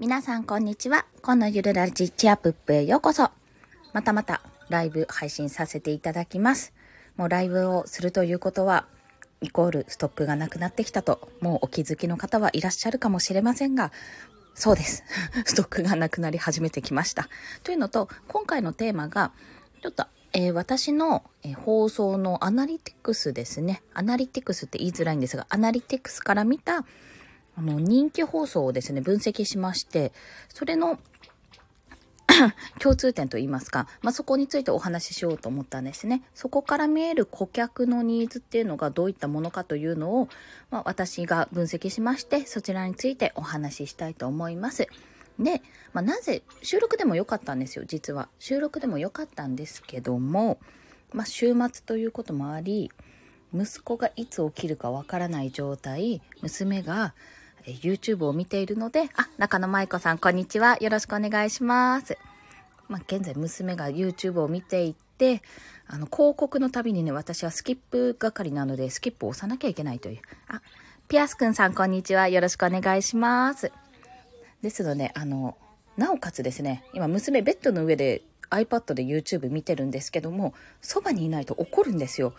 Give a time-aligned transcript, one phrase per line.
[0.00, 1.06] 皆さんこんにちは。
[1.22, 3.32] 今のゆるラジチアップへようこそ。
[3.92, 6.72] またまたライブ配信させていただきます。
[7.16, 8.86] もうライブをするということは、
[9.40, 13.90] イコールストックがなくなってきたと、もうお気づきの方はいらっしゃるかもしれませんが、
[14.54, 15.02] そうです。
[15.44, 17.28] ストックがなくなり始めてきました。
[17.64, 19.32] というのと、今回のテーマが、
[19.82, 23.82] ちょっと、えー、私の、えー、放送のアナリティクスですね。
[23.94, 26.86] アナリティクスって言いづらいんですが、アナリティクスから見た
[27.58, 30.12] あの、人気放送をですね、分析しまして、
[30.48, 31.00] それの
[32.78, 36.22] 共通点といいますか、まあ、そこについてお話ししようと思ったんですね。
[36.34, 40.28] そこから見える顧客のニーズっていうのがどういったものかというのを、
[40.70, 44.86] まあ、私が分析しまして、そちらについてお話ししたいと思います。
[45.40, 45.60] で、
[45.92, 48.28] まあ、なぜ、収録でも良かったんですよ、実は。
[48.38, 50.58] 収録でも良かったんですけども、
[51.12, 52.92] まあ、週末ということもあり、
[53.52, 57.14] 息子がいつ起きるかわからない状態、娘が
[57.64, 60.76] YouTube を見ているので、あ、中野舞子さん、こんにちは。
[60.80, 62.18] よろしくお願いします。
[62.88, 65.42] まあ、現在娘が YouTube を見ていて、
[65.86, 70.18] あの、広告のたびにね、私はスキップ係なので、スキップを押さなきゃいけないという。
[70.48, 70.62] あ、
[71.08, 72.28] ピアスくんさん、こんにちは。
[72.28, 73.72] よろしくお願いします。
[74.62, 75.56] ですので、あの、
[75.96, 82.34] なおかつですね、今娘ベッドの上で iPad で YouTube 見てるんですけども、そばにいないと怒るんですよ。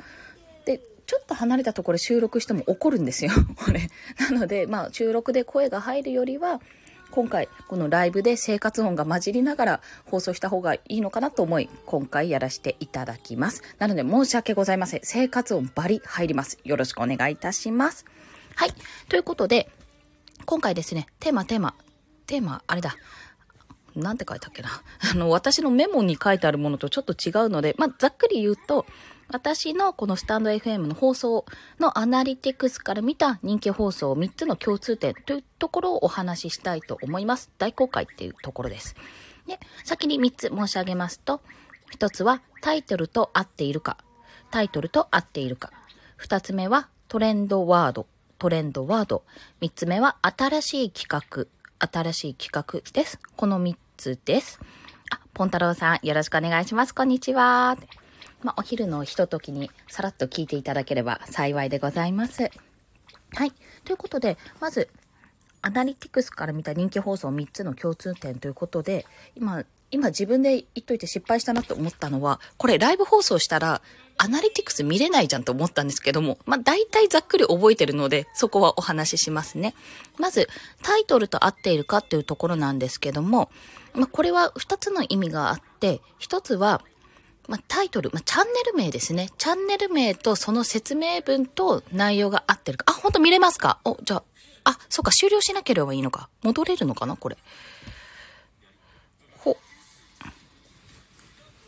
[1.10, 3.32] ちょっと離れたところ収録しても怒るんですよ、
[3.66, 3.90] これ。
[4.20, 6.62] なので、まあ、収録で声が入るよりは、
[7.10, 13.64] 今回、このライブで生活音が混じりながら放送した方がいいのかなと思い、今回やらせていただきます。
[13.80, 15.00] なので、申し訳ございません。
[15.02, 16.60] 生活音バリ入ります。
[16.64, 18.06] よろしくお願いいたします。
[18.54, 18.70] はい。
[19.08, 19.68] ということで、
[20.46, 21.74] 今回ですね、テーマ、テーマ、
[22.28, 22.96] テーマ、あれだ。
[24.00, 24.70] なんて書いたっけな。
[25.12, 28.86] あの、私のメモに書いてあるものとちょっと違うので、まあ、ざっくり言うと、
[29.32, 31.46] 私のこのスタンド FM の放送
[31.80, 37.52] のアナリティクスから見た人気放送3つの共通点というところをお話ししたいと思います。
[37.60, 38.96] 大公開っていうところです。
[39.46, 41.42] で、先に3つ申し上げますと、
[41.96, 43.98] 1つはタイトルと合っているか、
[44.50, 45.72] タイトルと合っているか。
[46.20, 48.08] 2つ目はトレンドワード、
[48.40, 49.24] トレンドワード。
[49.62, 51.46] 3つ目は新しい企画、
[51.80, 53.20] 新しい企画です。
[53.36, 54.60] この3つです。
[55.12, 56.96] あ、ポンタロウさん、よろしくお願いします。
[56.96, 57.78] こんにちは。
[58.42, 62.50] まあ、お昼のひとときにさらっと聞いていただければ幸いでございます。
[63.34, 63.52] はい。
[63.84, 64.90] ということで、まず、
[65.62, 69.06] アナリティクスから見た人気放送3つの共通点ということで、
[69.36, 73.82] 今、今自分で言っといて失敗したなと思ったのは、これライブ放送したら、
[74.22, 79.74] アナリティクス見れないじゃんと思ったんですけども、まあ大体ざっくり覚えてるので、そこはお話ししますね。
[80.18, 80.50] まず、
[80.84, 83.50] タイトルと合っているかっていうところなんですけども、
[83.94, 86.82] まあこれは2つの意味があって、1つは、
[87.48, 89.32] まあ、タイトル、まあ、チャンネル名ですね。
[89.40, 92.86] チャンネル名とその説明文と内容が合ってるか。
[92.88, 93.80] あ、ほんと見れますか？
[93.86, 94.24] お、じゃあ、
[94.66, 96.30] あ、そうか、終了しなければいいのか。
[96.44, 97.38] 戻れるのかなこれ？
[99.40, 99.58] ほ。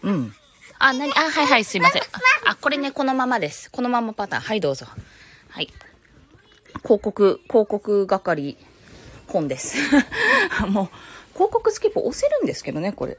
[0.04, 0.36] うん。
[0.84, 2.02] あ、なに、あ、はいはい、すいません。
[2.46, 3.70] あ、これね、このままです。
[3.72, 4.42] このままパターン。
[4.42, 4.88] はい、どうぞ。
[5.50, 5.68] はい。
[6.84, 8.58] 広告、広告係、
[9.28, 9.78] 本です。
[10.68, 10.90] もう、
[11.34, 13.18] 広告スキップ押せるんですけどね、これ。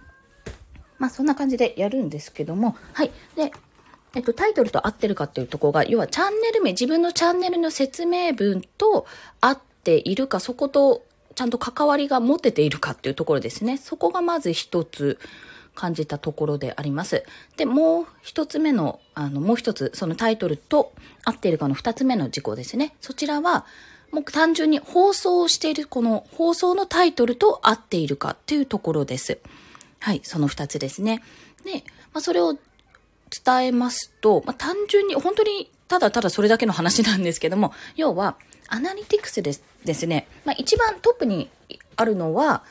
[0.98, 3.10] まあそんな感じでやるんですけども、はい。
[3.36, 3.52] で、
[4.14, 9.06] えっと、タイトルと合ってるかっていうところが、要はチャンネル名、自分のチャンネルの説明文と
[9.40, 13.78] 合っているか、そことちゃんと関わりが持てているかっていうところですね。
[13.78, 15.18] そこがまず一つ
[15.74, 17.24] 感じたところであります。
[17.56, 20.92] で、もう一つ目の、あの、もう一つ、そのタイトルと
[21.24, 22.94] 合っているかの二つ目の事項ですね。
[23.00, 23.64] そちらは、
[24.10, 29.38] もう単純に放送をしているこの放送のタイトルと合っているかっていうところです。
[30.00, 31.22] はい、その二つですね。
[31.64, 38.36] で、まあ、それを伝えますと、まあ、単純に、本当にただただそれだけの話なんですけども、要は、
[38.68, 41.50] アナリティクスですですね、まあ、一番トップに
[41.96, 42.62] あるのは、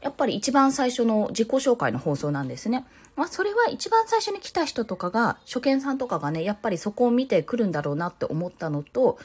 [0.00, 2.86] やっぱり一番最初の自己紹介の放送なんですね。
[3.16, 9.18] まあ、それは一番最初に来た人とかが、初見さんとかがね、やっぱりそこを見てくるんだろうなって思ったのと、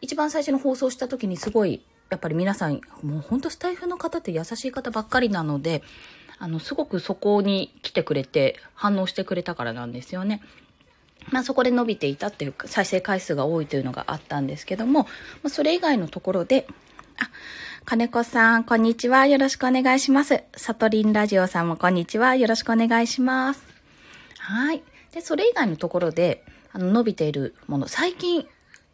[0.00, 5.82] 一番最初の放送した時にすごい、やっぱり皆さん、もうほんとスタイフの方って優しい方ばっかりなので、
[6.38, 10.42] あの、すごくそこに来てくれて、反応してくれたからなんですよね。
[11.30, 15.06] まあそこで伸びていたっていうか、再生回数が多いというのがあったんですけども、
[15.48, 16.66] それ以外のところで、
[17.18, 17.30] あ、
[17.86, 19.28] 金子さん、こんにちは。
[19.28, 20.42] よろしくお願いします。
[20.56, 22.34] サトリンラジオさんもこんにちは。
[22.34, 23.62] よろしくお願いします。
[24.40, 24.82] はい。
[25.12, 28.44] で、それ以外のところで、あの、伸びているもの、最近、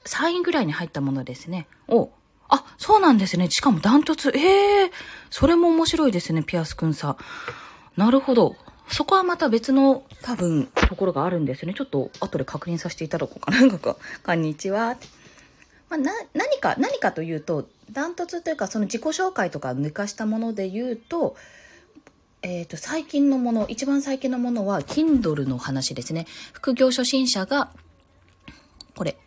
[0.04, 2.10] 3位ぐらいに入ったものですね、を
[2.50, 3.48] あ、そうなんですね。
[3.48, 4.30] しかもダントツ。
[4.36, 4.90] ええー、
[5.30, 7.16] それも面白いですね、ピアスくんさ。
[7.96, 8.56] なるほど。
[8.88, 11.72] そこはまた別の多分ところがあるんですね。
[11.72, 13.70] ちょっと後で確認させていただこうかな。
[13.70, 13.98] ここ。
[14.22, 14.98] こんにちは。
[15.92, 21.36] まあ、な、何か、何かというと、ダントツというか、その自己紹介とか抜かしたもので言うと、
[22.40, 26.26] えっ、ー、と、最近のもの、一番最近のものは、Kindle の話ですね。
[26.54, 27.72] 副業初心者が、
[28.96, 29.18] これ、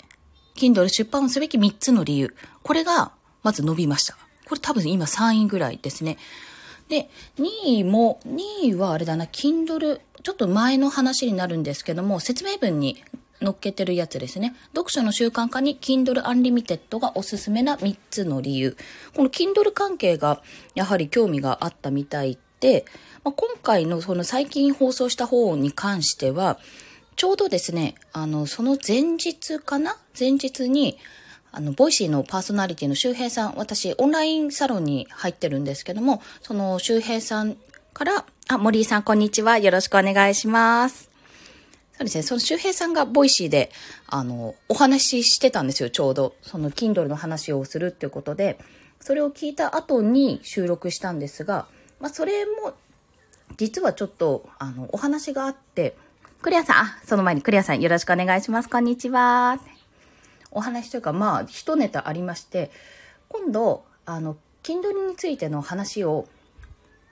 [0.55, 2.35] Kindle 出版をすべき3つの理由。
[2.63, 3.11] これが、
[3.43, 4.17] まず伸びました。
[4.47, 6.17] これ多分今3位ぐらいですね。
[6.89, 13.03] で、2位も、2位はあれだな、Kindle、ちょっと前の話になるんですけども、説明文に
[13.41, 14.55] 載っけてるやつですね。
[14.73, 18.77] 読書の習慣化に Kindle Unlimited がおすすめな3つの理由。
[19.15, 20.41] この Kindle 関係が
[20.73, 22.85] やはり興味があったみたいで、
[23.23, 26.59] まあ、今回のその最近放送した方に関しては、
[27.15, 29.97] ちょうどですね、あの、その前日かな？
[30.17, 30.97] 前日に、
[31.51, 37.55] あの、ボイシーのパーソナリティの周平さん、私、オンラインサロンに入ってるんですけども、その周平さん
[37.93, 39.57] から、あ、森井さん、こんにちは。
[39.57, 41.14] よろしくお願いします。
[41.97, 43.71] そうですね、その周平さんがボイシーで、
[44.07, 46.35] あの、お話ししてたんですよ、ちょうど。
[46.41, 48.59] その、Kindle の話をするっていうことで、
[48.99, 51.67] それを聞いた後に収録したんですが、
[51.99, 52.73] まあ、それも
[53.57, 55.95] 実はちょっと、あの、お話があって、
[56.41, 58.69] クリアさん、あ、その前にクリアさんよろしくお願いします。
[58.69, 59.59] こんにちは。
[60.51, 62.71] お話というか、まあ、一ネタありまして、
[63.29, 66.27] 今度、あの、Kindle についての話を、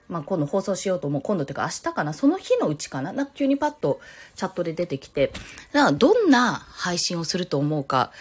[0.08, 1.22] まあ、今度放送しようと思う。
[1.22, 4.00] 今度というか明日かなその日のうちかななんか急にパッと
[4.36, 5.32] チャットで出てきて、
[5.72, 8.12] だからどんな配信をすると思うか、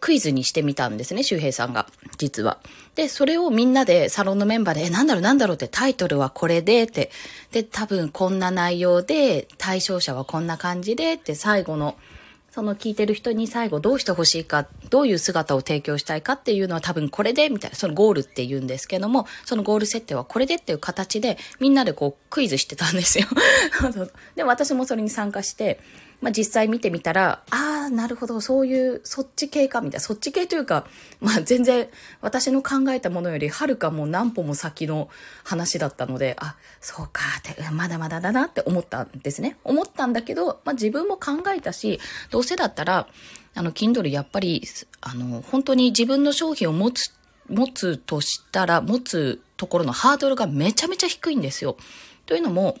[0.00, 1.88] クイズにしてみたんですね、周平さんが、
[2.18, 2.58] 実は。
[2.94, 7.10] で、それをみんなでサロンのメンバーで、え、なんだろうなんだろうってタイトルはこれでって、
[7.52, 11.96] で、多分こんな内容で、対象者はこんな感じでって最後の、
[12.58, 23.26] その聞いてる人に最後どうしてほしいか、どういう姿を提供したいかっていうのは多分これで、みたいな、そのゴールって言うんですけども、そのゴール設定はこれでっていう形で、みんなでこうクイズしてたんですよ。
[24.34, 25.78] で、私もそれに参加して、
[26.20, 30.84] まあ、実際見てみたら、ああ、なるほど、そういう、そっち系か、みたいな、そっち系というか、
[31.20, 31.88] まあ、全然、
[32.20, 35.08] 私の考えたものより、はるかもう何歩も先の
[35.44, 39.58] 話だったので、あ、そうか、って、まだまだだなって思ったんですね。
[39.62, 42.00] 思ったんだけど、まあ、自分も考えたし、
[42.30, 43.06] どうせだったら、
[43.54, 44.64] あの、Kindle やっぱり、
[45.00, 47.12] あの、本当に自分の商品を持つ、
[47.48, 51.76] 持つとしたら、持つところのハードルがめちゃめちゃ低いんですよ。
[52.26, 52.76] というのも、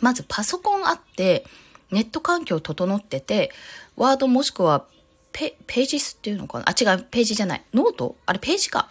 [0.00, 1.44] まずパソコンあって、
[1.90, 3.50] ネット環境整ってて、
[3.96, 4.86] ワードもしくは
[5.32, 6.64] ペ、 Pages っていうのかな？
[6.68, 7.64] あ、違う、ページじゃない。
[7.72, 8.16] ノート？
[8.26, 8.88] あれ、ページか。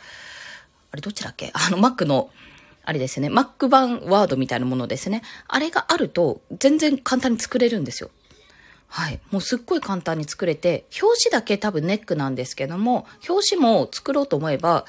[0.91, 1.51] あれ、どっちだっけ？
[1.53, 2.29] あの、Mac の、
[2.85, 3.29] あれですね。
[3.29, 5.21] Mac 版ワードみたいなものですね。
[5.47, 8.09] あれがあると、全然簡単に作れるんですよ。
[8.87, 9.19] はい。
[9.31, 14.85] もうすっごい簡単に作れて、表紙だけ多分ネックなんですけども、表紙も作ろうと思えば、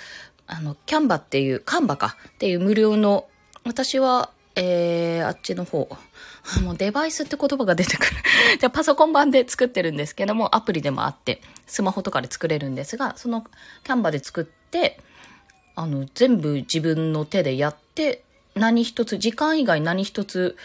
[0.47, 3.29] あの、キャンバっていう、カンバかっていう無料の、
[3.65, 5.89] 私は、えー、あっちの方、
[6.63, 8.17] もうデバイスって言葉が出てくる
[8.61, 13.47] じゃパソコン版で作ってるんですけども、アプリでもあって、スマホとかで作れるんですが、その
[13.85, 15.01] キャンバで作って、
[15.75, 18.23] あの、全部自分の手でやって、
[18.55, 20.57] 何一つ、時間以外何一つ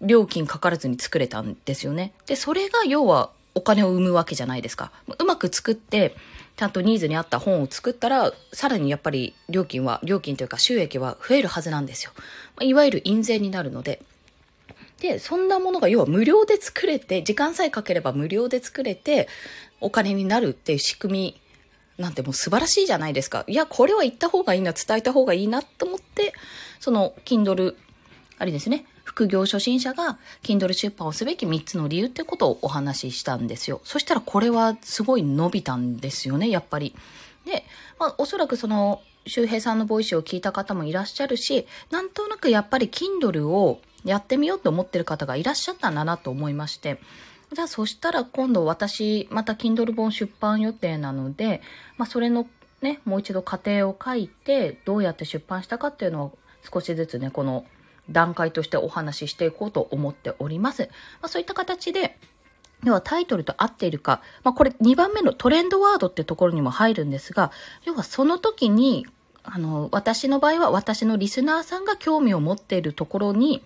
[0.00, 2.12] 料金かからずに作れたんですよね。
[2.26, 4.92] で、それが要はお金を生むわけじゃないですか。
[5.18, 6.14] うまく作って、
[6.56, 12.12] ちゃんとニーズに合った本を作ったら、さらにやっぱり料金は、料金というか収益は増えるはずなんですよ。
[12.60, 14.02] いわゆる印税になるので。
[15.00, 19.28] で、そんなものが要は無料で作れて、時間さえかければ無料で作れて、
[19.80, 21.40] お金になるっていう仕組み
[21.98, 23.44] なんてもう素晴らしいじゃないですか。
[23.48, 26.32] いや、これは言った方がいいな、伝えた方がいいなと思って、
[26.78, 27.74] その、Kindle、
[28.38, 33.80] あれですね、副業初心者が Kindle 出版をすべき3つの理由ってことをお話ししたんですよ。
[33.82, 36.94] そしたらこれはすごい伸びたんですよね、やっぱり。
[37.44, 37.64] で、
[37.98, 47.00] まあ、おそらくその、周平さんのボイスを聞いた方もいらっしゃるし、なんとなくやっぱり Kindle をやってみようと思ってる方がいらっしゃったんだなと思いまして、
[47.52, 51.62] じゃあそしたら今度私また Kindle 本出版予定なので、
[51.96, 52.46] まあそれの
[52.82, 56.38] ね、もう一度過程を書いてどうやって出版したかっていうのを
[56.72, 57.64] 少しずつね、この
[58.10, 60.82] 段階としてお話ししていこうと思っております。
[61.20, 62.18] まあそういった形で、
[62.84, 67.50] 要はタイトルと合っているか、まあこれ2番目のトレンドワードってところにも入るんですが、
[67.84, 69.06] 要はその時に、
[69.42, 73.64] あの、私の場合は私のリスナーさんが興味を持っているところに、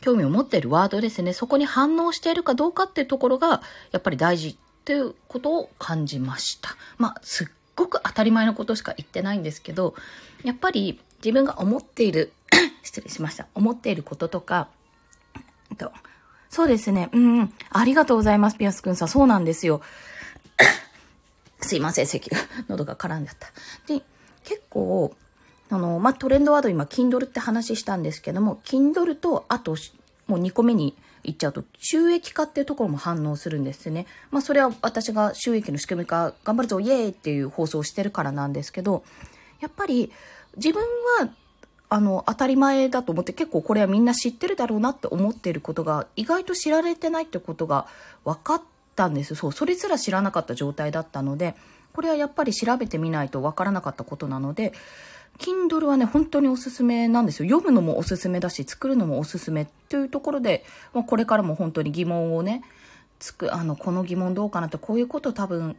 [0.00, 1.32] 興味を持っているワードですね。
[1.32, 6.70] そこに反応しているかどうかっていうところが、やっぱり大事っていうことを感じました。
[6.96, 9.94] まあ、すっごく当たり前のことしか言ってないんですけど、
[10.44, 12.32] やっぱり自分が思っている、
[12.82, 13.46] 失礼しました。
[13.54, 14.68] 思っていることとか、
[15.76, 15.92] と
[16.50, 17.10] そうですね。
[17.12, 19.08] うん、ありがとうございます、ピアスくんさん。
[19.08, 19.82] そうなんですよ。
[21.60, 22.38] すいません、咳が、
[22.68, 23.48] 喉が絡んじゃった。
[23.86, 24.02] で、
[24.44, 25.14] 結構、
[25.70, 29.76] あの、まあ、トレンドワード今、Kindle って話したんですけども、Kindle と、あと、
[30.26, 34.06] もう2個目に言っちゃうと、収益化っていうところも反応するんですね。
[34.30, 39.04] まあ、それは私が収益の仕組み化頑張るぞ、イエーイっていう放送をしてるからなんですけど、
[39.60, 40.12] やっぱり
[40.56, 40.82] 自分
[41.20, 41.30] は
[41.90, 47.86] あの、当たり前だと思って結構これはみんな知ってるだろうなって思っていることが意外と知られてないってことが
[48.24, 48.62] 分かっ
[48.94, 49.34] たんです。
[49.34, 51.54] そう、それすら知らなかった状態だったので、
[51.94, 54.74] これはやっぱり調べてみないと分からなかったことなので、
[55.38, 57.48] Kindle はね、本当におすすめなんですよ。
[57.48, 62.62] 読むのもおすすめだし、作るのもおすすめというところで、もうこれからも本当に疑問をね、
[63.18, 65.76] つく、あの、この疑問どうかなって、こういうこと多分、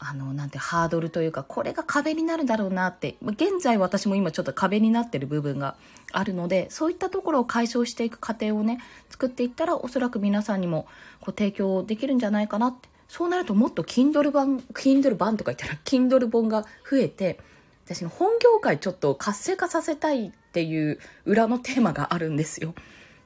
[0.00, 5.74] あの、なんて、ハードルというか、これが壁になるだろうなって、現在私も今ちょっと壁になってる部分が
[6.12, 8.78] あるので、そういったところを解消していく過程をね、
[9.10, 10.86] 作っていったら、おそらく皆さんにも、
[11.20, 12.88] こう、提供できるんじゃないかなって。
[13.08, 17.40] そうなるともっと Kindle 版、Kindle 版とか言ったら、Kindle 本が増えて、
[17.88, 22.74] 私の本業界ちょっと活性化させたいっていう裏のテーマがあるんですよ。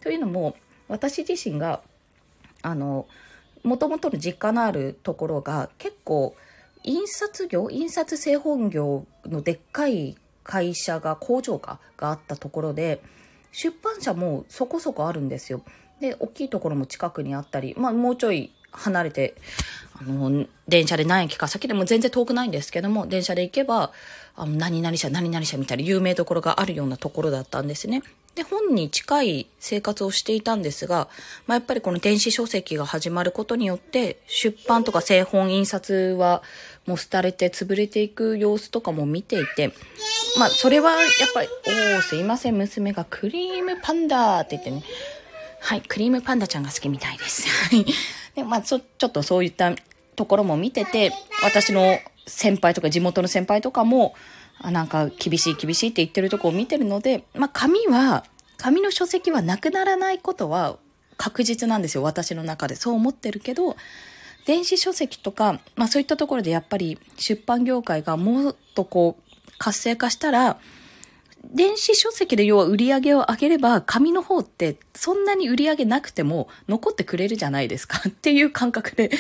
[0.01, 0.55] というのも、
[0.87, 1.83] 私自身が、
[2.63, 3.09] あの、
[3.65, 6.37] もともとの実家のあるところが結構、
[6.85, 13.03] 印刷業、印刷製本業のでっかい会社が、工場かがあったところで、
[13.51, 15.63] 出版社もそこそこあるんですよ。
[15.99, 19.35] で、大きいところも近くにあったり、まあもうちょい離れて、
[20.01, 23.93] あの、電車で何駅か先でも全然遠くないんですけども、電車で行けば、
[24.35, 28.03] あの、何々社、何々社みたいな有名どころがあるようなところだったんですね。
[28.35, 31.09] で、本に近い生活をしていたんですが、
[31.47, 36.43] まあ、やっぱりこの電子書籍が始まることによって、出版とか製本印刷は
[36.87, 39.75] もう廃れて潰れていく様子とかも見ていて、
[40.39, 44.83] まあ、それはやっぱり、おー、すいません、娘がクリームパンダーって言ってね、
[45.61, 47.47] はい、クリームパンダちゃんが好きみたいです。
[47.69, 47.85] はい。
[48.35, 49.73] で、まあ、ちょ、っとそういった
[50.17, 51.13] ところも見てて、
[51.43, 54.15] 私の先輩とか地元の先輩とかも、
[54.63, 58.25] なんか厳しい厳しいって言ってるとこを見てるので、まあ紙は、
[58.59, 60.79] 紙の書籍はなくならないことは
[61.17, 62.03] 確実なんですよ。
[62.03, 62.77] 私の中で。
[62.77, 63.77] そう思ってるけど、
[64.47, 70.59] 電子書籍とか、まあそういったところでやっぱり出版業界がもっとこう活性化したら、
[71.45, 79.11] 電子書籍で要は売り上げを上げれば、紙の方ってそんなに売り上げなくても残ってくれるじゃないですか っていう感覚で、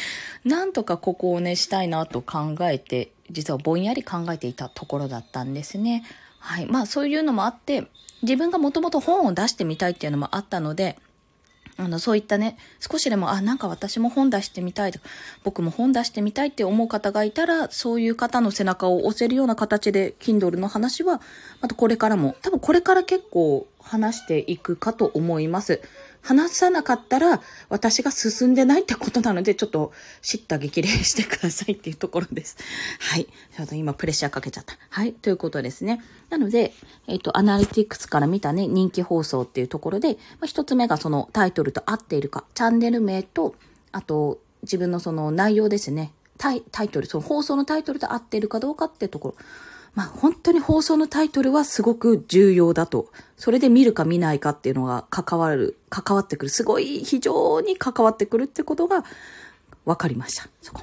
[0.44, 6.04] なんとかここをね、したいなと考えて、実はぼんやり考えていたところだったんですね。
[6.38, 6.66] はい。
[6.66, 7.88] まあそういうのもあって、
[8.22, 10.98] 自分がもともと本を出してみたいっていうのもあったので、
[11.76, 15.06] あの、そういったね、少しでも、あ、なんか私も本出してみたいとか、
[15.42, 21.20] 僕も本出してみたいって思う方がいたら、そういう方の背中を押せるような形で、Kindle の話は、
[21.60, 25.80] またこれからも、多分これから結構話していくかと思います。
[26.22, 32.56] 話さなかったら私が進んでないってことなので、ちょっと知った激励してくださいっていうところです。
[33.00, 33.24] はい。
[33.24, 34.78] ちょっと今プレッシャーかけちゃった。
[34.88, 35.12] はい。
[35.12, 36.02] ということですね。
[36.30, 36.72] なので、
[37.08, 43.56] えっ、ー、と、アナリティクスから見たね、人気放送っていうところで、まあ、一つ目がそのタイトルと合っているか、チャンネル名と、
[43.90, 46.12] あと、自分のその内容ですね。
[46.38, 49.44] タイタイトル、その放送のタイトルと合っているかどうかっていうところ。
[49.94, 53.08] まあ本当に放送のタイトルはすごく重要だと。
[53.36, 56.48] それで見るか見ないかっていうのが関わる、関わってくる。
[56.48, 59.04] すごい非常に関わってくるってことが
[59.84, 60.48] 分かりました。
[60.62, 60.82] そこ。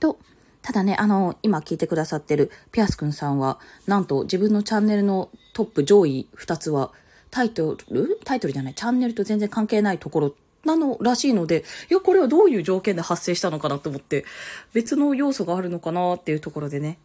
[0.00, 0.18] と、
[0.60, 6.92] ただね、あの、今聞いてくださってるピアスくんさんは、なんと自分のチャンネルのトップ上位2つは、
[7.30, 8.18] タイトル？
[8.24, 14.24] タイトルじゃない、チャンネルと全然関係ないところなのらしいので、いや、これはどういう条件で発生したのかなと思って、
[14.72, 16.98] 別の要素があるのかなっていうところでね、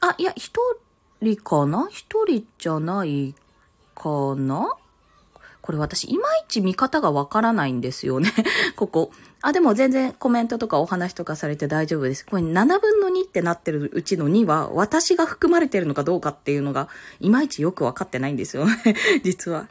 [0.00, 0.60] あ、いや、一
[1.20, 1.88] 人かな？
[1.90, 3.34] 一人じゃない
[3.94, 4.76] かな？
[5.60, 8.32] これ私、いまいち見方がわからないんですよね。
[8.74, 9.10] ここ。
[9.42, 12.24] あ、でも全然コメントとかお話とかされて大丈夫です。
[12.24, 16.88] これ7分の2ってなってるうちの2は私が含まれてるのかどうかっていうのが
[17.20, 18.72] いまいちよくわかってないんですよね。
[19.22, 19.68] 実は。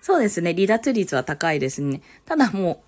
[0.00, 0.54] そうですね。
[0.54, 2.00] 離脱率は高いですね。
[2.24, 2.87] ただもう、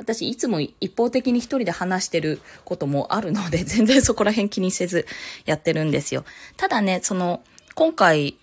[0.00, 5.06] 私いつも一方的に一人で話してることもあるので、全然そこら辺気にせず
[5.44, 6.24] やってるんですよ。
[6.56, 7.42] ただね、その、
[7.74, 8.38] 今回、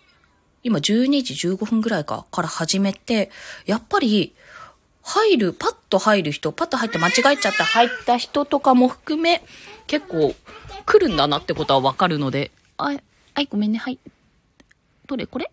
[0.61, 3.31] 今12時15分ぐらいかから始めて、
[3.65, 4.35] やっぱり、
[5.01, 9.43] 入る、パッと入る人、パッと入って間違えちゃった入った人とかも含め、
[9.87, 10.35] 結構
[10.85, 12.93] 来るんだなってことはわかるので、あ、
[13.33, 13.97] はい、ごめんね、はい。
[15.07, 15.25] どれ？
[15.25, 15.49] これ？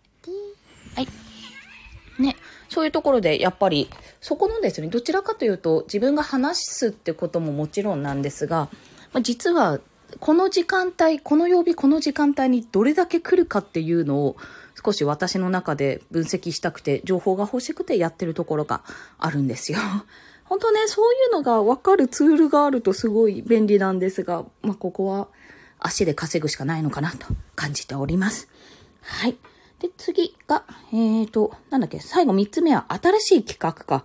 [0.96, 1.08] はい。
[2.18, 2.36] ね、
[2.68, 3.88] そういうところでやっぱり
[4.20, 8.68] そこのですね、どちらかというと自分が話すってことももちろんなんですが、
[9.12, 9.80] ま、実は
[10.20, 14.36] この時間帯、この曜日、この時間帯にどれだけ来るかっていうのを
[14.84, 18.82] 少し私の中で分析したくて、情報が欲しくてやってるところが
[19.18, 19.78] あるんですよ。
[20.44, 25.28] 本当ね、そういうのがわかるツールがあるとすごい便利なんですが、まあ、ここは
[25.78, 28.48] 足で稼ぐしかないのかなと感じております。
[29.02, 29.36] はい。
[29.84, 30.64] で、次が、
[30.94, 34.04] えっ、ー、と、なんだっけ、最後3つ目は新しい企画か。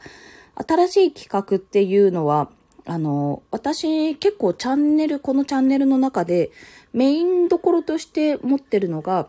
[0.56, 2.50] 新しい企画っていうのは、
[2.86, 6.52] あの、私結構チャンネル、このチャンネルの中で
[6.92, 9.28] メインどころとして持ってるのが、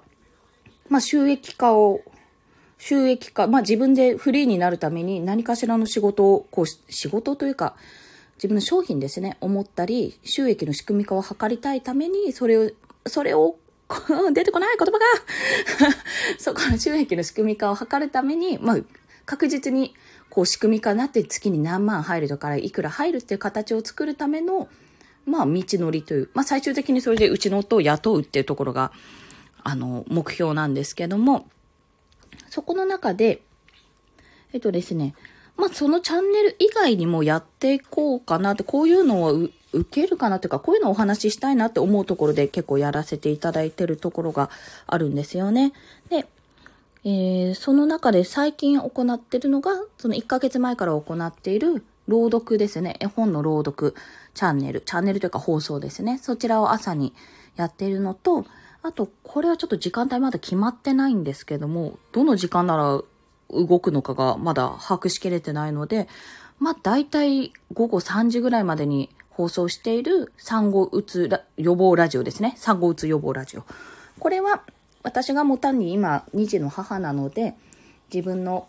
[0.89, 2.01] まあ収益化を、
[2.79, 7.77] 収益化、まあ自分でフリーになるために何かしらの仕事を、こう、仕事というか、
[8.39, 12.71] 自分の商品ですね、思ったり、収益の仕組み化を図りたいために、それを、
[13.07, 13.57] それを
[14.33, 14.99] 出てこない言葉が。
[16.39, 18.79] そこの収益の仕組み化を図るために、まあ、
[19.27, 19.95] 確実に、
[20.29, 24.69] こう、仕組み化になって月に何万入るとか、いくら入るっていう形を作るための、
[25.27, 28.93] まあ、道のりという、まあ、最終的にそれでうちの夫を雇うっていうところが、
[29.63, 31.49] あの、目標なんですけども、
[32.49, 33.43] そこの中で、
[34.53, 35.15] えっとですね、
[35.57, 44.51] まあ、そのチャンネル以外にもやっていこうかなって、こういうのを受けるかなというか、こういうのをお話ししたいなって思うところで結構やらせていただいてるところが
[44.87, 45.73] あるんですよね。
[46.09, 46.27] で、
[47.05, 52.97] えー、その中で最近行ってるのが、その1ヶ月前から行っている朗読ですね。
[53.01, 53.95] 絵本の朗読
[54.35, 56.19] チャンネル、チャンネルというか放送ですね。
[56.19, 57.15] そちらを朝に
[57.57, 58.45] やっているのと、
[58.83, 63.03] あと、これはちょっと時間帯まだ決まってないんですけども、どの時間なら
[63.51, 66.09] 動くのかがまだ把握しきれてないので、
[66.59, 72.53] まあ大体午後3時ぐらいまでに放送している産後うつ予防ラジオですね。
[72.59, 73.65] 産後うつ予防ラジオ。
[74.19, 74.61] これは
[75.03, 77.55] 私がも単に今2児の母なので、
[78.13, 78.69] 自分の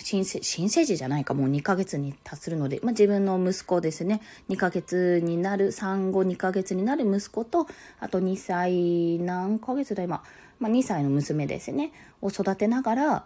[0.00, 7.68] 新生新生児じゃないか、もう2ヶ月に達するので、まあ、自分の息子ですね、2ヶ月になる、産後2ヶ月になる息子と、
[8.00, 10.24] あと2歳、何ヶ月だ今、
[10.58, 13.24] まあ、2歳の娘ですね、を育てながら、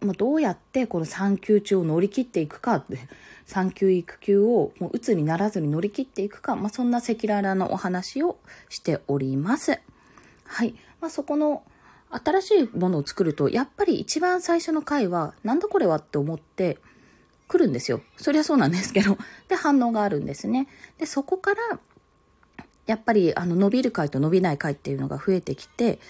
[0.00, 2.98] まあ、どうやってこの産休中を乗り切っていくかって、
[3.46, 8.38] 産休育休をもう鬱にならずに乗り切っていくか、まあ、そんな赤裸々なお話を
[8.68, 9.80] しております。
[10.44, 10.74] はい。
[11.00, 11.62] まあ、そこの
[12.10, 16.78] 新しいものを作ると、やっぱり一番最初の回は、なんだこれはって思って
[17.48, 18.00] 来るんですよ。
[18.16, 19.16] そりゃそうなんですけど。
[19.48, 20.66] で、反応があるんですね。
[20.98, 21.78] で、そこから、
[22.86, 26.00] やっぱり、あの、伸びる回と伸びない回っていうのが増えてきて、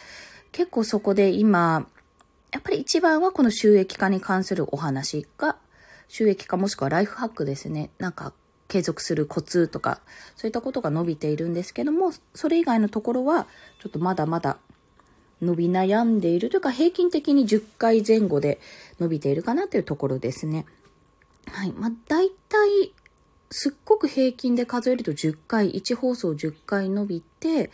[0.53, 1.87] 結構そこで今、
[2.53, 5.57] やっぱり一番はこの収益化に関するお話が、
[6.09, 7.91] 収益化もしくはライフハックですね。
[7.99, 8.33] なんか
[8.69, 10.01] 継続するコツとか、
[10.37, 13.47] そういったことが伸びているんですけども、それ以外のところは、
[13.81, 14.59] ちょっとまだまだ
[15.41, 18.61] 伸び悩んでいるというか、平均的に10回前後で
[18.99, 20.67] 伸びているかなというところですね。
[21.47, 21.73] はい。
[21.73, 22.93] まあ、大体、
[23.51, 27.71] すっごく平均で数えると10回、1放送10回伸びて、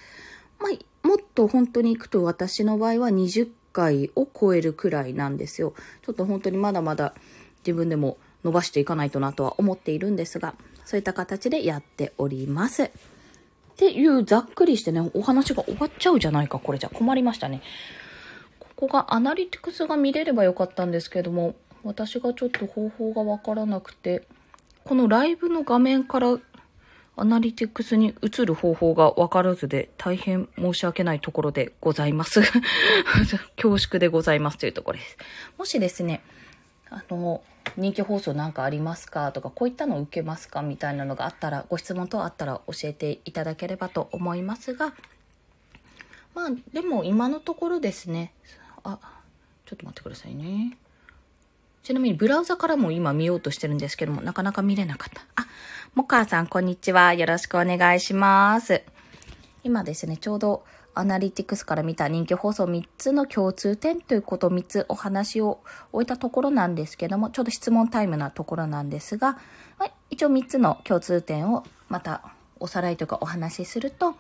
[0.59, 5.75] まあ、もっと本当に行くと私の場合は20回を超えるくらいなんですよ。
[6.01, 7.13] ちょっと本当にまだまだ
[7.59, 10.55] 自分でも伸ばしていかないとなとは思っているんですが、
[10.87, 12.85] そういった形でやっております。
[12.85, 12.91] っ
[13.77, 17.61] ていうざっくりしてね、お話が終わっちゃうじゃないか、これじゃ困りましたね。
[18.59, 24.27] ここがアナリティクスが見れればよかったんですけども、私がちょっと方法がわからなくて、
[24.85, 26.39] このライブの画面から
[27.19, 32.43] アナリティクスに移る方法がわからずで大変申し訳ないところでございます。
[33.57, 35.17] 恐縮でございますというところです。
[35.57, 36.21] もしですね、
[36.91, 37.43] あの、
[37.79, 44.95] 人気放送なんかありますかとか、こういったのを受けますかみたいなのがあったら、ご質問等あったら教えていただければと思いますが、
[46.35, 48.35] まあ、でも今のところですね、
[48.85, 48.99] あ、
[49.65, 50.77] ちょっと待ってくださいね。
[51.87, 55.23] ちなみにブラウザからも今見ようとしてるんですけども、なかなか見れなかった。
[55.37, 55.47] あ、
[55.95, 57.15] もかさん、こんにちは。
[57.15, 58.83] よろしくお願いします。
[59.63, 65.61] 今ですね、ちょうどアナリティクスから見た人気放送3つの共通点ということ3つお話を
[65.93, 69.39] 終えたところなんですけども、ちょうど質問タイムなところなんですが、
[69.79, 74.17] はい、一応3つの共通点をまたおさらいというかお話しすると、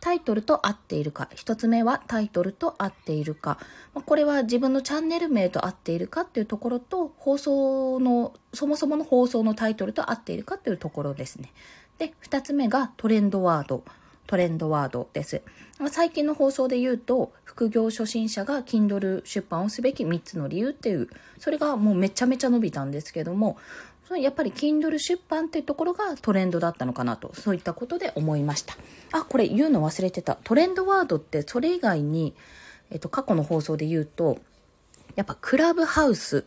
[0.00, 1.28] タイトルと合っているか。
[1.34, 3.58] 一つ目はタイトルと合っているか。
[4.06, 11.52] これは自分のチャンネル名と合っているかっていうところと、放送の、そもそもの放送のタイトルと合っているかっていうところですね。
[11.98, 13.84] で、二つ目がトレンドワード。
[14.26, 15.42] トレンドワードです。
[15.90, 21.08] 最近の放送で言うと、副業初心者が Kindle 出版をすべき3つの理由っていう、
[21.38, 23.56] それがもうめちゃめちゃ伸びたんですけども、
[24.16, 28.76] やっぱり Kindle 出版っていうところがトレンドだったのかなと、そういったことで思いました。
[29.12, 30.36] あ、これ言うの忘れてた。
[30.36, 32.34] トレンドワードってそれ以外に、
[32.90, 34.38] えっと、過去の放送で言うと、
[35.16, 36.44] やっぱクラブハウス、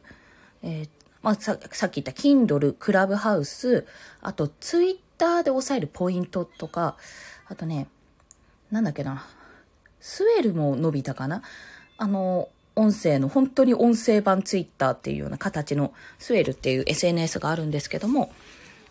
[0.61, 0.89] えー、
[1.21, 3.85] まあ、ささっき言った Kindle、クラブハウス、
[4.21, 6.97] あと Twitter で押さえるポイントとか、
[7.47, 7.87] あとね、
[8.71, 9.25] なんだっけな、
[9.99, 11.43] スウェルも伸びたかな
[11.97, 18.31] あの、音声の、本当に音声版ツイッターっていうような形のスウェルっていう SNS があるんですけども、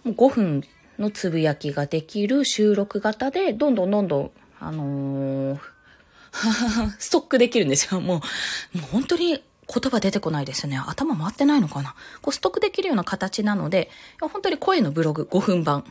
[0.05, 0.65] もう5分
[0.99, 5.59] のつぶやきができる収録型で、どんどんどんどん、あのー、
[6.99, 8.01] ストックできるんですよ。
[8.01, 8.23] も
[8.75, 9.43] う、もう本当に言
[9.91, 10.79] 葉出てこないですね。
[10.79, 11.95] 頭回ってないのかな。
[12.23, 13.91] こうストックできるような形なので、
[14.21, 15.85] 本当に声のブログ5分版っ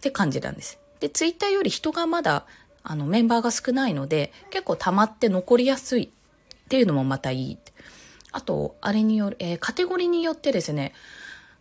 [0.00, 0.78] て感じなんです。
[1.00, 2.46] で、ツイッターより人がまだ、
[2.84, 6.10] あの、メンバーが少ないので、結構溜まって残りやすい
[6.72, 7.58] っていうのもまたいい。
[8.32, 10.94] あと、あれによる、えー、カテゴリーによってですね、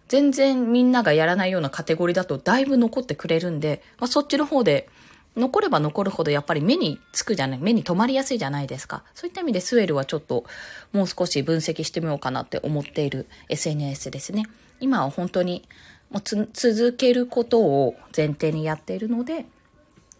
[0.07, 4.87] 全然みんながやらないようなカテゴリーだとだいぶ残ってくれるんで、まあ、そっちの方で
[5.35, 9.03] 残れば残るほどやっぱり目につくじゃない、目に留まりやすいじゃないですか。
[9.13, 10.45] そういった意味でスウェルはちょっと
[10.93, 14.45] もう少し分析してみようかなって思っている SNS ですね。
[14.79, 15.67] 今は本当に
[16.09, 19.45] もう続けることを前提にやっているので、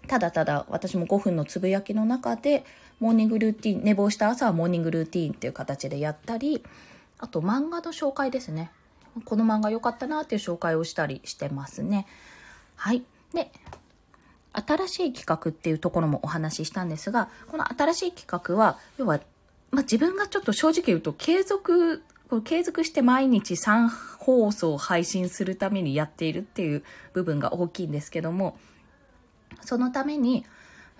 [0.07, 2.65] ただただ私も5分のつぶやきの中で
[3.01, 6.63] モーニングルーティン、寝坊した朝はモーニングルーティンっていう形でやったり、
[7.17, 8.71] あと漫画の紹介ですね。
[9.25, 12.05] この漫画良かったなっていう紹介をしたりしてますね。
[12.75, 13.03] はい。
[13.33, 13.51] で、
[14.53, 19.19] 新しい企画っていうところもお話ししたんですが、この新しい企画は、要は、
[19.71, 22.03] まあ、自分がちょっと正直言うと、継続、
[22.43, 26.83] 継続して毎日3放送配信するためにやっているっていう
[27.13, 28.57] 部分が大きいんですけども、
[29.61, 30.45] そのために、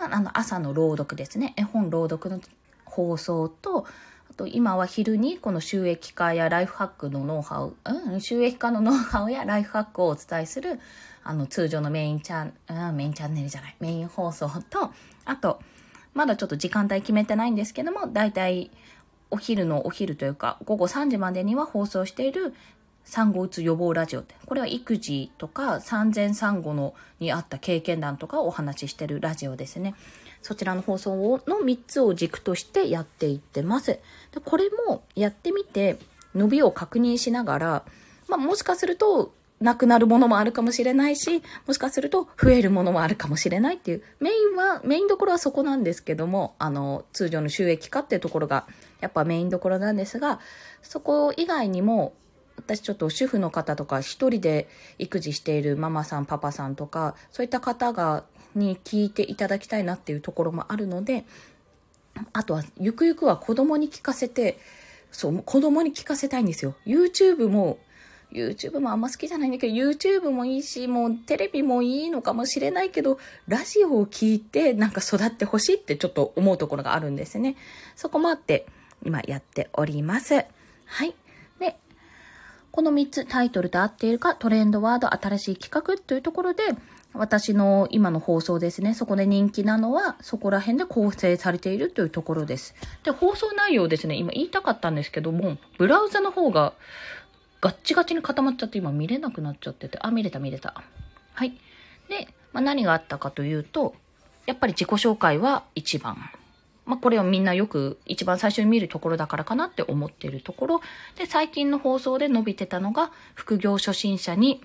[0.06, 2.40] あ、の朝の朗読ですね、絵本朗読の
[2.86, 3.86] 放送と、
[4.30, 10.80] あと今は昼にこの収益化やライフハックのノウハウ、うん、収益化のノウハウやライフハックをお伝えする
[11.24, 12.54] あの、通常のメインチャン、
[12.90, 14.92] うん、メインチャンネルじゃない、メイン放送と、
[15.26, 15.60] あと、
[16.14, 18.72] まだちょっと時間帯決めてないんですけども、だいたい
[19.30, 22.54] お昼のお昼というか、午後3時までには放送している
[23.04, 29.96] 産後うつ予防ラジオって、これは育児とか産前産後のにあった経験談とかをお話ししてるラジオですね。
[30.42, 34.00] そちらの放送の3つを軸としてやっていってます。
[34.32, 35.98] でこれもやってみて
[36.34, 37.84] 伸びを確認しながら、
[38.28, 48.66] まあ、もしかするとなくなるものもあるかもしれないし、もしかすると増えるものもあるかもしれないっていう、メインは、メインどころはそこなんですけども、あの、通常の収益化っていうところが、
[49.02, 50.40] やっぱメインどころなんですが、
[50.82, 52.14] そこ以外にも、
[52.58, 54.68] 私ちょっと主婦の方とか、一人で
[55.00, 61.26] 育児しているママさん、パパさんとか、そういった方が、に聞いていただきたいなっていうところもあるので、
[62.34, 64.60] あとは、ゆくゆくは子供に聞かせて、
[65.12, 66.76] そう、子供に聞かせたいんですよ。
[66.86, 67.80] YouTube も
[68.32, 77.56] YouTube もあんま好きじゃないんだけど、YouTube もいいし、もうテレビもいいのかもしれないけど、ラジオを聞いてなんか育ってほしいってちょっと思うところがあるんですね。
[77.96, 78.66] そこもあって、
[79.04, 80.46] 今やっております。
[80.86, 81.14] はい。
[81.60, 81.78] で、
[82.72, 86.64] この3つタイトルと合っているか、トレンドワード、新しい企画というところで、
[87.14, 88.94] 私の今の放送ですね。
[88.94, 92.74] そこで人気なのは、そこら辺で構成されているというところです。
[93.04, 94.16] で、放送内容ですね。
[94.16, 96.74] 今言いたかったんですけども、ブラウザの方が
[97.60, 100.82] ガッチガチに固まっちゃって今見れなくなっちゃってて、あ、見れた見れた。
[101.34, 101.54] はい。
[102.08, 103.96] で、まあ、何があったかというと、
[104.46, 106.18] やっぱり自己紹介は一番。
[106.86, 110.82] まあ、これをみんなよく一番最初に見るところだからかなって思っているところ。
[111.16, 114.62] で、最近の放送で伸びてたのが、副業初心者に、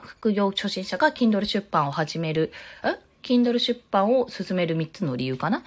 [0.00, 5.62] 副業初心者が Kindle 出版を始める、え？Kindle 出版を進める3つの理由かな？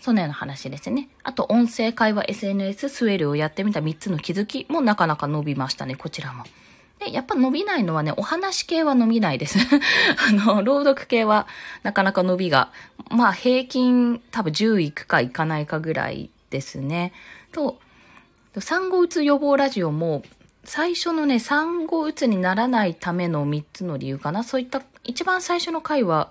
[0.00, 1.08] そのような話ですね。
[1.22, 6.44] あと、音声会話 SNS スウェルをやってみた3つの気づきもなかなか伸びましたね、こちらも。
[7.04, 9.58] で、やっぱ伸びないのはね、お話系は伸びないです。
[10.28, 11.46] あの、朗読系は
[11.82, 12.70] なかなか伸びが、
[13.10, 17.12] まあ平均多分10いくかいかないかぐらいですね。
[17.52, 17.78] と、
[18.58, 20.22] 産後うつ予防ラジオも、
[20.64, 24.44] 最初のね、産後うつにならないための3つの理由かな。
[24.44, 26.30] そういった一番最初の回は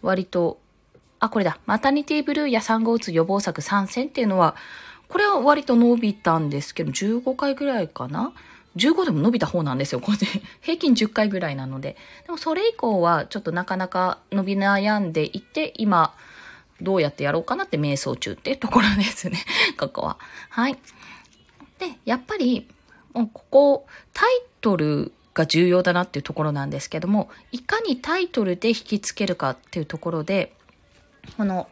[0.00, 0.58] 割と
[1.24, 1.58] あ、これだ。
[1.64, 4.56] マタニティブルーや産後うつ予防策参戦っていうのは、
[5.08, 8.34] これは割と伸びたんですけど、15回ぐらいかな
[8.76, 10.00] ?15 でも伸びた方なんですよ。
[10.00, 10.18] これ
[10.60, 11.96] 平均10回ぐらいなので。
[12.26, 16.14] でもそれ以降はちょっとなかなか伸び悩んでいて、今、
[16.80, 19.38] どうやってやろうかなって瞑想中っていうところですね。
[19.78, 20.18] ここは。
[20.50, 20.78] はい。
[21.78, 22.68] で、やっぱり、
[23.12, 30.54] もうここ、タイトルが重要だなっていうところなんですけども、いかにタイトルで引きつけるかっていうところで、
[31.36, 31.68] この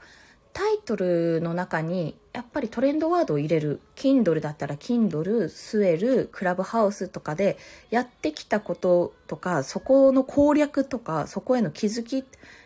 [0.53, 7.59] タイトルの中にやっぱりトレンドワードを入れる Kindle だったら Kindle、スエル、クラブハウスとかで
[7.91, 12.25] やってきたこととかそこの攻略とかそこへの気づき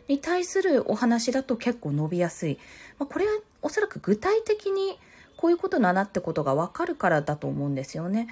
[0.09, 2.59] に対するお話だと結構伸びやすい、
[2.99, 4.99] まあ、これはおそらく具体的に
[5.37, 8.29] こういうことだなってことがわかるからだと思うんですよね。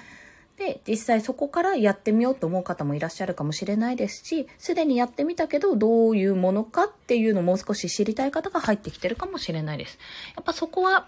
[0.57, 9.97] で、実際そこからやってみようと思う方もいらっしゃるかもしれないですし、すでにやってみたけど、どういうものかっていうのをもう少し知りたい方が入ってきてるかもしれないです。
[10.35, 11.07] やっぱそこは、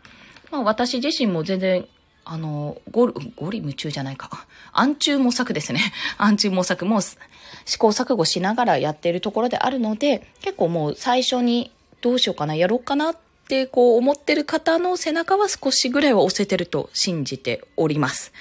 [0.52, 1.88] まあ私自身も全然、
[2.26, 4.46] あの、ゴル、ゴリ夢中じゃないか。
[4.74, 5.80] 暗中模索ですね。
[6.18, 18.34] 暗中模索も試行錯誤しながらやっているところであるので、結構もう最初にどうしようかな、やろうかなっってこう思ってる方の背中は少しぐらいは押せてると信じております。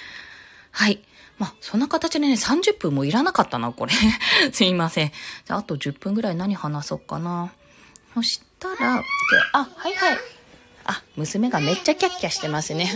[0.77, 0.99] はい。
[1.39, 3.93] まあ、そんな形でね、30分もいらなかったな、これ。
[4.53, 5.11] すいません。
[5.43, 7.51] じゃあ、あと10分ぐらい何話そうかな。
[8.13, 9.03] そしたら、
[9.53, 10.17] あ、はいはい。
[10.85, 12.91] あ、娘がめっちゃキャッキャしてますね。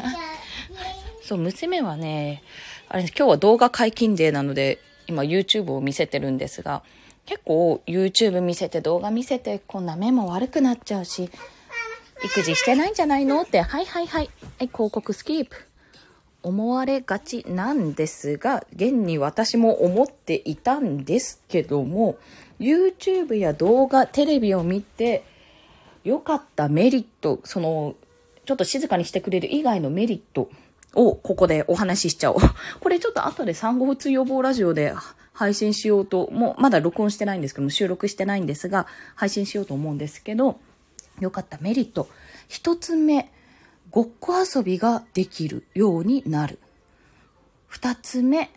[1.26, 2.44] そう、娘はね、
[2.88, 6.84] あれ、今日は動画解禁デーなので、今 YouTube を見せてるんですが、
[7.26, 11.32] 結構 YouTube 見せて動画見せてこんな目も悪くなっちゃうし、
[12.24, 14.30] 育児してないんじゃないのって、はいはいはい。
[14.60, 15.70] はい、広告スキープ。
[16.43, 22.17] 思われがちなんですが、現に私も思っていたんですけども、
[22.60, 25.23] YouTube や動画、テレビを見て、
[26.04, 27.95] 良かったメリット、その、
[28.45, 30.49] ちょっと静かにしてくれる以外のメリット
[30.95, 32.38] をここでお話ししちゃおう。
[32.82, 34.93] これちょっと後で産後うつ予防ラジオで
[35.34, 40.60] 配信しようと、もうまだ録音してないんですけども、収録してないんですが、配信しようと思うんですけど、
[41.19, 42.08] 良かったメリット。
[42.47, 43.32] 一つ目、
[43.91, 46.60] ごっこ遊びができるようになる。
[47.67, 48.49] 二つ目、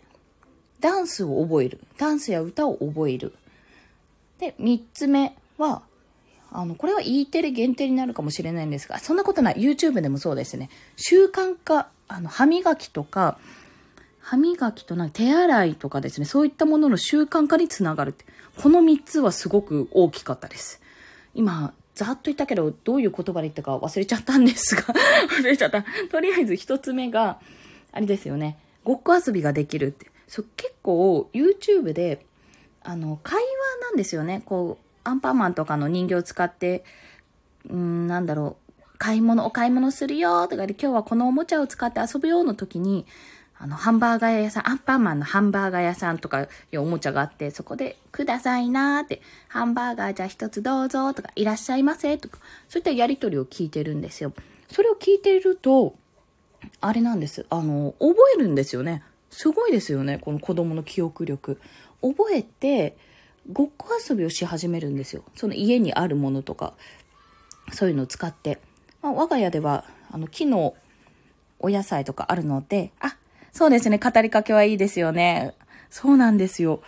[0.79, 1.81] ダンスを覚える。
[1.97, 3.33] ダンスや歌を覚える。
[4.39, 5.83] で、三つ目は、
[6.51, 9.55] あの、これは E テレ限定になるかもしれないんですが、そんなことない。
[9.55, 10.69] YouTube でもそうですね。
[10.95, 13.37] 習慣化、あの、歯磨きとか、
[14.19, 18.15] 歯磨きとな手洗いとかですね、そういったものの習慣化につながる。
[18.57, 20.81] この3つはすごく大きかったです。
[21.33, 24.83] 今、ざっと言ったけど、どういう言葉で言ったか忘れちゃったんですが
[25.39, 25.83] 忘れちゃった。
[26.11, 27.39] とりあえず一つ目が、
[27.91, 28.57] あれですよね。
[28.83, 30.11] ごっこ遊びができるって。
[30.27, 32.25] そ、結構 YouTube で、
[32.83, 33.41] あの、会話
[33.81, 34.43] なんですよね。
[34.45, 36.83] こう、アンパンマンとかの人形を使って、
[37.69, 43.05] うん、なんだろう、買い物、お買い物するよとかで、今日はこのおもちゃを使って遊ぶよの時に、
[43.65, 52.37] あの、ハンバーガー屋さん、アンパンマンのハンバーガー屋さんとかいうおもちゃがあって、そこで、くださいなーって、ハンバーガーじゃあ一つどうぞとか、いらっしゃいませとか、
[52.69, 54.33] そういったやりとりを聞いてるんですよ。
[54.69, 55.95] それを聞いていると、
[56.79, 57.47] あれなんです。
[57.49, 59.01] あの、覚えるんですよね。
[59.31, 60.19] すごいですよね。
[60.19, 61.59] この子供の記憶力。
[62.03, 62.95] 覚えて、
[63.51, 65.23] ごっこ遊びをし始めるんですよ。
[65.35, 66.75] その家にあるものとか、
[67.71, 68.59] そういうのを使って。
[69.01, 70.75] まあ、我が家では、あの、木の
[71.57, 73.17] お野菜とかあるので、あ、
[73.55, 73.99] そうですね。
[73.99, 75.53] 語りかけはいいですよね。
[75.89, 76.81] そうなんですよ。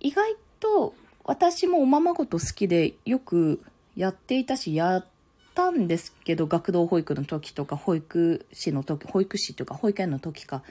[0.00, 3.60] 意外と私もおままごと好きでよく
[3.94, 5.06] やっていたし、やっ
[5.54, 10.62] たんですけど、学童保育の時とか、保育士の時、保育士というか、保育園の時か。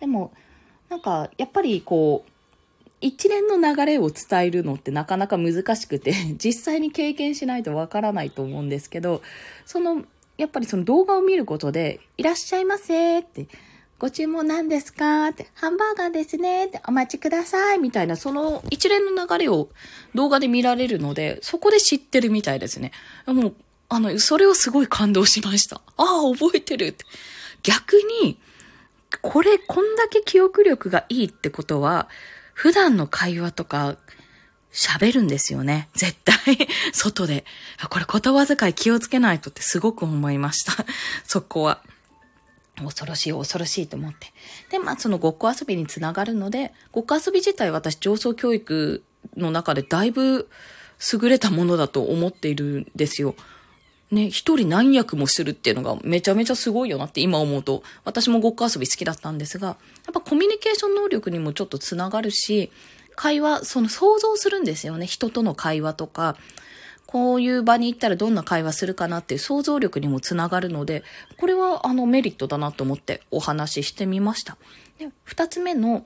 [0.00, 0.32] でも、
[0.88, 2.30] なんか、やっぱりこう、
[3.02, 9.20] 一連の流れを伝えるのってなかなか難しくて、 実際に経験しないとわからないと思うんですけど、
[9.66, 10.06] その、
[10.38, 13.46] やっぱりその動画を見ることで、いらっしゃいませって、
[14.00, 15.28] ご注文何ですか？
[15.28, 19.68] って、ハンバーガーですねって、お待ちくださいみたいな、その一連の流れを
[20.14, 22.92] 動画で見られるので、そこで知ってるみたいですね。
[23.26, 23.54] もう、
[23.90, 25.82] あの、それをすごい感動しました。
[25.98, 27.04] ああ、覚えてるって。
[27.62, 28.40] 逆に、
[29.20, 32.08] これ、こんだけ記憶力がいいってことは、
[32.54, 33.98] 普段の会話とか、
[34.72, 35.88] 喋るんですよね。
[35.94, 36.68] 絶対。
[36.94, 37.44] 外で。
[37.90, 40.86] これ言葉遣い気をつけないとってすごく思いました。
[41.26, 41.82] そこは。
[42.84, 44.32] 恐ろしい恐ろしいと思って。
[44.70, 49.02] で、まあそのごっこ遊びにつながるので、ごっこ遊び自体私上層教育
[49.36, 50.48] の中でだいぶ
[51.12, 53.34] 優れたものだと思っているんですよ。
[54.10, 59.74] ね、一人何役もするっていうのがめちゃめちゃすごいよなって今思うと、私もごっこ遊び好きだったんですが、や
[60.10, 62.72] っぱコミュニケーション能力にもちょっとつながるし、
[63.14, 65.06] 会話、その想像するんですよね。
[65.06, 66.36] 人との会話とか、
[67.10, 71.02] こういう場に行ったらどんな会話するかなっていう想像力にもつながるので、
[71.38, 74.56] これはあのメリットだなと思ってお話ししてみました。
[74.96, 76.04] で、二つ目の、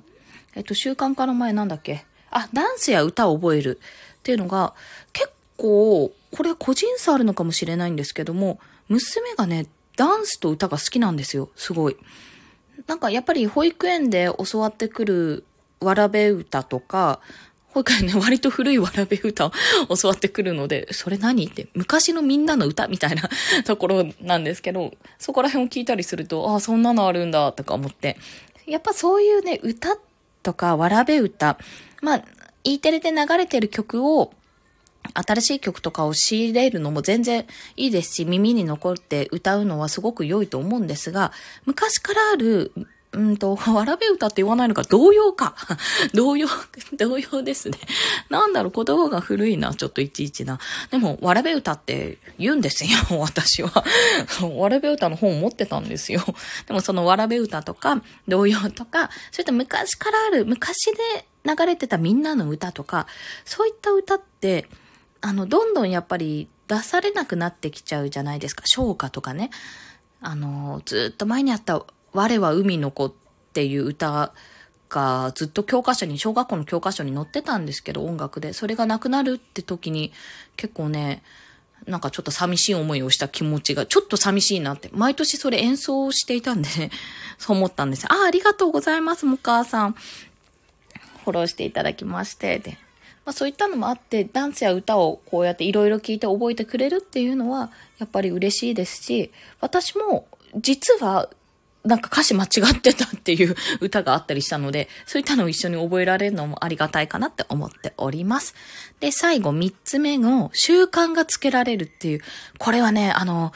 [0.54, 2.06] えっと、習慣化の前なんだっけ？
[2.30, 3.78] あ、ダンスや歌を覚える
[4.18, 4.72] っていうのが、
[5.12, 9.66] 結構、これ個人差あるのかもしれないんですけども、娘がね、
[9.98, 11.50] ダンスと歌が好きなんですよ。
[11.54, 11.98] すごい。
[12.86, 15.44] なんかやっぱり保育園で教わってくる
[15.80, 17.20] わらべ歌とか、
[17.74, 19.52] 保育園ね、割と古いわらべ歌を
[20.00, 21.44] 教わってくるので、それ何？
[21.46, 23.28] って、昔のみんなの歌みたいな
[23.66, 28.16] ところなんですけど、そこら辺を聞いたりすると、ああ、そんなのあるんだ、とか思って。
[28.66, 29.98] やっぱそういうね、歌
[30.44, 31.58] とかわらべ歌、
[32.00, 32.24] まあ、
[32.62, 34.32] E テレで流れてる曲を、
[35.12, 37.44] 新しい曲とかを仕入れるのも全然
[37.76, 41.32] いいですし、耳に残って歌うのはすごく良いと思うんですが、
[41.66, 42.72] 昔からある
[43.14, 45.54] うんと、 わらべ歌って言わないのか、童謡か。
[46.12, 46.48] 童謡、
[46.98, 47.78] 童謡ですね。
[48.28, 50.58] なんだろう、言葉が古いな、ちょっといちいちな。
[50.90, 53.84] でも、わらべ歌って言うんですよ、私は。
[54.56, 56.22] わらべ歌の本を持ってたんですよ。
[56.66, 63.06] でも、そのわらべ歌とか、童謡とか、そういった昔からある、昔で流れてたみんなの歌とか、
[63.44, 64.66] そういった歌って、
[65.20, 68.62] あの、どんどんやっぱり出されなくなってきちゃうじゃないですか。
[68.66, 69.50] 唱歌とかね。
[70.20, 73.12] あの、ずっと前にあった我は海の子っ
[73.52, 74.32] ていう歌
[74.88, 78.52] がずっと教科書に、小学校の教科書に載ってたんですけど、音楽で。
[78.52, 80.12] それがなくなるって時に
[80.56, 81.22] 結構ね、
[81.86, 84.88] なんかちょっと寂しい思いをした気持ちが、ちょっと寂しいなって。
[84.94, 86.90] 毎年それ演奏していたんでね、
[87.36, 89.92] そう思ったんですああ、ありがとうございます、もかさん。
[89.92, 92.78] フォローしていただきまして、で。
[93.24, 101.28] まあそういったのもあって、ダンスや歌をこうやっていろいろ聞いて覚えてくれるっていうのは、やっぱり嬉しいですし、私も実は
[101.84, 108.54] なんか歌詞間違ってたっていう歌があったりしたので、そういったのを一緒に覚えられるのもありがたいかなって思っております。
[109.00, 112.20] で、最後三つ目の習慣がつけられるっていう、
[112.58, 113.52] これはね、あの、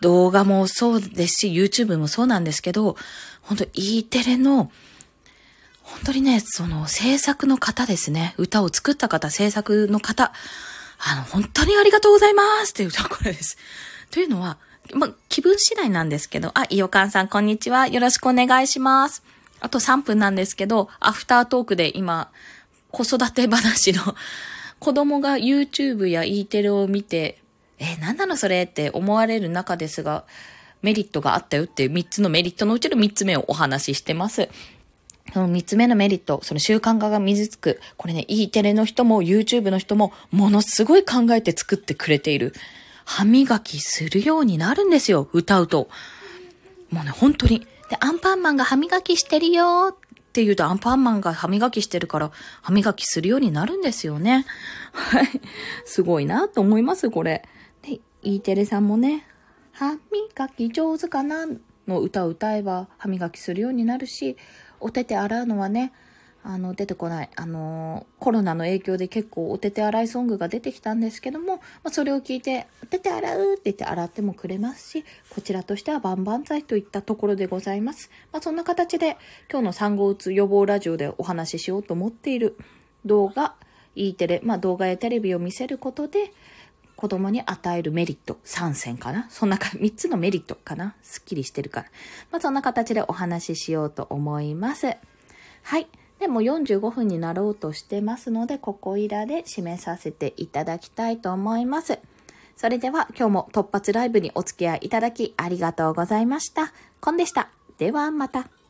[0.00, 2.96] 動画もそうですし、YouTube もそうなんですけど、
[3.42, 4.72] 本当 E テレの、
[5.82, 8.34] 本当にね、その制作の方ですね。
[8.38, 10.32] 歌を作った方、制作の方、
[10.98, 13.56] あの、本当にありがとうございますっていう歌これです。
[14.10, 14.58] というのは、
[14.92, 17.88] ま気分次第なんですけど、あ、いおかんさん、こんにちは。
[17.88, 19.22] よろしくお願いします。
[19.60, 22.30] あと3分なんですけど、アフタートークで今、
[22.90, 24.02] 子育て話の
[24.80, 27.38] 子供が YouTube や E テレを見て、
[27.78, 30.24] え、なんなのそれって思われる中ですが、
[30.82, 34.48] メリットがあったよっていう3つのメリットのうちの3つ目をお話ししてます。
[35.32, 37.80] その3つ目のメリット、その習慣化が身につく。
[37.96, 42.52] これね、E テレの人も YouTube の人もものすごい考えて作ってくれている。
[43.04, 45.88] 歯磨きするようになるんですよ、歌うと。
[46.90, 47.60] もうね、本当に。
[47.88, 49.96] で、アンパンマンが歯磨きしてるよっ
[50.32, 54.46] て言うと、アンパンマンが歯磨きしてるから、歯磨きするようになるんですよね。
[54.92, 55.28] はい。
[55.84, 57.44] すごいなと思います、これ。
[57.82, 59.26] で、E テレさんもね、
[59.72, 61.46] 歯磨き上手かな
[61.86, 64.36] の歌を歌えば歯磨きするようになるし、
[64.80, 65.92] お手手洗うのはね、
[66.44, 67.30] あの、出てこない。
[67.36, 78.10] あの、コロナの影響で結構お手手洗いソングが出てきたんですけども、まあ、それを聞いて、お手手洗うって言って洗ってもくれますし、こちらとしてはバンバン剤といったところでございます。
[78.32, 79.16] まあ、そんな形で
[79.50, 82.56] 今日の産後うつ予防ラジオでお話ししようと思っている
[83.04, 83.54] 動画、
[83.94, 86.32] E テレ、まあ、動画やテレビを見せることで、
[86.96, 89.26] 子供に与えるメリット3選かな？
[89.28, 90.94] そんなか、3つのメリットかな？
[91.02, 91.86] すっきりしてるから。
[92.30, 94.96] まあ、そんな形でお話ししようと思います。
[95.62, 95.88] はい。
[96.22, 101.98] でも45分になろうとしてますので、ここいらで締めさせていただきたいと思います。
[102.54, 106.72] それでは今日も突発ライブにお付き合いいただきありがとうございました。
[107.00, 107.48] コンでした。
[107.76, 108.61] ではまた。